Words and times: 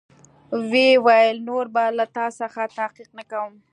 ويې 0.69 0.89
ويل 1.05 1.37
نور 1.47 1.65
به 1.73 1.83
له 1.97 2.05
تا 2.15 2.25
څخه 2.39 2.61
تحقيق 2.77 3.09
نه 3.17 3.23
کوم. 3.31 3.53